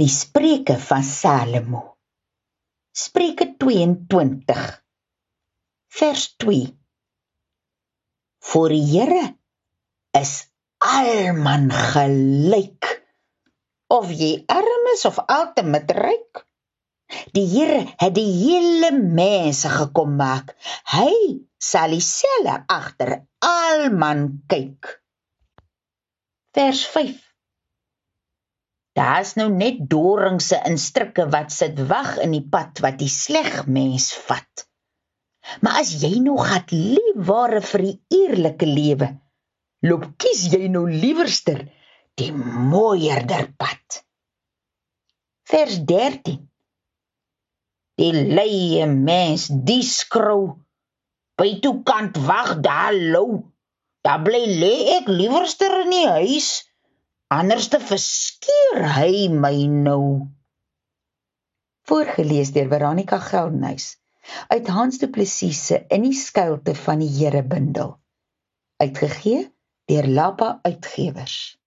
Die 0.00 0.08
Spreuke 0.08 0.78
van 0.80 1.02
Salomo. 1.04 1.80
Spreuke 2.96 3.50
22 3.60 4.62
vers 5.92 6.22
2. 6.40 6.70
Voor 8.40 8.72
die 8.72 8.86
Here 8.94 9.26
is 10.16 10.32
almal 10.80 11.68
gelyk. 11.92 12.88
Of 13.92 14.08
jy 14.16 14.32
arm 14.48 14.90
is 14.94 15.04
of 15.04 15.20
altemat 15.20 15.92
ryk. 15.92 16.46
Die 17.36 17.44
Here 17.52 17.84
het 18.00 18.16
die 18.16 18.30
hele 18.40 18.94
mense 18.96 19.68
gekom 19.68 20.16
maak. 20.16 20.56
Hy 20.96 21.12
sal 21.60 21.92
dieselfde 21.92 22.62
agter 22.72 23.18
almal 23.44 24.30
kyk. 24.48 24.96
Vers 26.56 26.88
5 26.88 27.29
Daar's 29.00 29.32
nou 29.38 29.48
net 29.48 29.78
doringse 29.88 30.58
in 30.68 30.76
strikke 30.78 31.24
wat 31.32 31.54
sit 31.54 31.78
wag 31.88 32.18
in 32.20 32.34
die 32.36 32.44
pad 32.54 32.82
wat 32.84 32.98
die 33.00 33.08
sleg 33.08 33.62
mens 33.64 34.10
vat. 34.26 34.66
Maar 35.64 35.80
as 35.80 35.94
jy 36.02 36.18
nog 36.20 36.44
het 36.50 36.74
liefware 36.74 37.62
vir 37.64 37.86
die 37.86 37.96
eerlike 38.18 38.68
lewe, 38.68 39.08
loop 39.88 40.04
kies 40.20 40.44
jy 40.52 40.68
nou 40.68 40.84
liewerster 40.90 41.64
die 42.20 42.28
mooierder 42.36 43.48
pad. 43.56 44.02
Vers 45.48 45.80
13 45.88 46.46
Die 48.00 48.12
leie 48.16 48.86
mens, 48.88 49.48
die 49.52 49.82
skrou 49.84 50.56
by 51.40 51.50
toe 51.64 51.74
kant 51.84 52.16
wag 52.24 52.54
daar 52.64 52.96
lou. 52.96 53.42
Daar 54.04 54.22
bly 54.24 54.40
lê 54.60 54.74
ek 54.94 55.08
liewerster 55.08 55.82
in 55.82 55.92
die 55.92 56.06
huis 56.08 56.50
Anders 57.30 57.68
te 57.70 57.78
verskeer 57.78 58.80
hy 58.90 59.28
my 59.30 59.54
nou. 59.70 60.26
Voorgeles 61.86 62.50
deur 62.56 62.66
Veronica 62.72 63.20
Geldenhuys 63.22 63.92
uit 64.50 64.66
Hans 64.74 64.98
Du 64.98 65.06
Plessis 65.14 65.60
se 65.68 65.78
In 65.94 66.02
die 66.08 66.16
skuilte 66.18 66.74
van 66.74 66.98
die 66.98 67.10
Here 67.20 67.44
bundel. 67.46 67.92
Uitgegee 68.82 69.44
deur 69.86 70.10
Lappa 70.10 70.58
Uitgewers. 70.66 71.59